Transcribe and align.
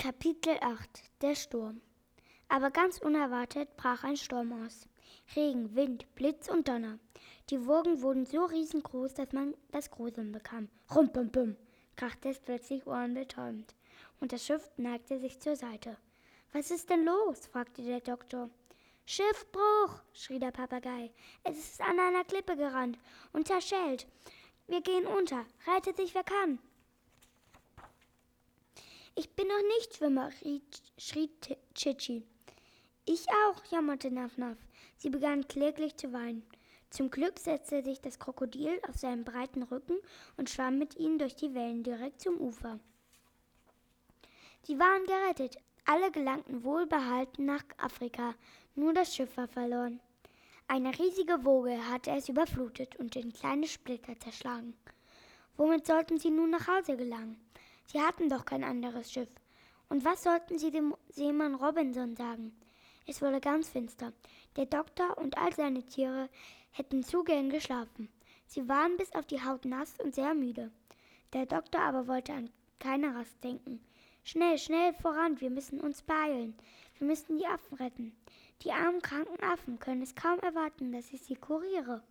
Kapitel 0.00 0.56
8 0.60 0.88
Der 1.22 1.34
Sturm 1.34 1.80
Aber 2.48 2.70
ganz 2.70 2.98
unerwartet 2.98 3.76
brach 3.76 4.04
ein 4.04 4.16
Sturm 4.16 4.64
aus. 4.64 4.86
Regen, 5.34 5.74
Wind, 5.74 6.14
Blitz 6.14 6.48
und 6.48 6.68
Donner. 6.68 7.00
Die 7.50 7.66
Wogen 7.66 8.00
wurden 8.00 8.24
so 8.24 8.44
riesengroß, 8.44 9.14
dass 9.14 9.32
man 9.32 9.54
das 9.72 9.90
Gruseln 9.90 10.30
bekam. 10.30 10.68
Rumpumpum, 10.94 11.56
krachte 11.96 12.28
es 12.28 12.38
plötzlich 12.38 12.86
ohrenbetäubend. 12.86 13.74
Und 14.20 14.32
das 14.32 14.46
Schiff 14.46 14.70
neigte 14.76 15.18
sich 15.18 15.40
zur 15.40 15.56
Seite. 15.56 15.96
Was 16.52 16.70
ist 16.70 16.88
denn 16.90 17.04
los? 17.04 17.48
fragte 17.48 17.82
der 17.82 18.00
Doktor. 18.00 18.50
Schiffbruch, 19.04 20.00
schrie 20.12 20.38
der 20.38 20.52
Papagei. 20.52 21.10
Es 21.42 21.58
ist 21.58 21.80
an 21.80 21.98
einer 21.98 22.22
Klippe 22.22 22.56
gerannt 22.56 23.00
und 23.32 23.48
zerschellt. 23.48 24.06
Wir 24.68 24.80
gehen 24.80 25.06
unter. 25.06 25.44
Rettet 25.66 25.96
sich, 25.96 26.14
wer 26.14 26.22
kann. 26.22 26.60
Noch 29.48 29.62
nicht 29.76 29.96
Schwimmer, 29.96 30.30
schrie 30.98 31.30
Chichi. 31.74 32.22
Ich 33.06 33.26
auch, 33.30 33.64
jammerte 33.70 34.10
Nafnaf. 34.10 34.58
Sie 34.98 35.08
begann 35.08 35.48
kläglich 35.48 35.96
zu 35.96 36.12
weinen. 36.12 36.42
Zum 36.90 37.10
Glück 37.10 37.38
setzte 37.38 37.82
sich 37.82 37.98
das 38.02 38.18
Krokodil 38.18 38.78
auf 38.86 38.96
seinen 38.96 39.24
breiten 39.24 39.62
Rücken 39.62 39.96
und 40.36 40.50
schwamm 40.50 40.78
mit 40.78 40.96
ihnen 40.96 41.18
durch 41.18 41.34
die 41.34 41.54
Wellen 41.54 41.82
direkt 41.82 42.20
zum 42.20 42.38
Ufer. 42.38 42.78
Sie 44.64 44.78
waren 44.78 45.06
gerettet. 45.06 45.56
Alle 45.86 46.10
gelangten 46.10 46.62
wohlbehalten 46.62 47.46
nach 47.46 47.64
Afrika. 47.78 48.34
Nur 48.74 48.92
das 48.92 49.16
Schiff 49.16 49.34
war 49.38 49.48
verloren. 49.48 50.00
Eine 50.66 50.98
riesige 50.98 51.42
Woge 51.46 51.88
hatte 51.88 52.10
es 52.10 52.28
überflutet 52.28 52.96
und 52.96 53.16
in 53.16 53.32
kleine 53.32 53.66
Splitter 53.66 54.20
zerschlagen. 54.20 54.76
Womit 55.56 55.86
sollten 55.86 56.18
sie 56.18 56.30
nun 56.30 56.50
nach 56.50 56.68
Hause 56.68 56.98
gelangen? 56.98 57.40
Sie 57.90 58.02
hatten 58.02 58.28
doch 58.28 58.44
kein 58.44 58.64
anderes 58.64 59.10
Schiff. 59.10 59.30
Und 59.88 60.04
was 60.04 60.22
sollten 60.22 60.58
sie 60.58 60.70
dem 60.70 60.94
Seemann 61.08 61.54
Robinson 61.54 62.14
sagen? 62.16 62.52
Es 63.06 63.22
wurde 63.22 63.40
ganz 63.40 63.70
finster. 63.70 64.12
Der 64.56 64.66
Doktor 64.66 65.16
und 65.18 65.38
all 65.38 65.54
seine 65.54 65.82
Tiere 65.82 66.28
hätten 66.72 67.02
zu 67.02 67.24
gern 67.24 67.48
geschlafen. 67.48 68.08
Sie 68.46 68.68
waren 68.68 68.96
bis 68.96 69.14
auf 69.14 69.26
die 69.26 69.42
Haut 69.42 69.64
nass 69.64 69.94
und 69.98 70.14
sehr 70.14 70.34
müde. 70.34 70.70
Der 71.32 71.46
Doktor 71.46 71.80
aber 71.80 72.06
wollte 72.06 72.32
an 72.32 72.50
keine 72.78 73.14
Rast 73.14 73.42
denken. 73.42 73.80
Schnell, 74.24 74.58
schnell 74.58 74.92
voran, 74.94 75.40
wir 75.40 75.50
müssen 75.50 75.80
uns 75.80 76.02
beeilen. 76.02 76.54
Wir 76.98 77.06
müssen 77.06 77.38
die 77.38 77.46
Affen 77.46 77.76
retten. 77.78 78.16
Die 78.62 78.72
armen 78.72 79.00
kranken 79.00 79.42
Affen 79.42 79.78
können 79.78 80.02
es 80.02 80.14
kaum 80.14 80.38
erwarten, 80.40 80.92
dass 80.92 81.12
ich 81.12 81.22
sie 81.22 81.36
kuriere. 81.36 82.02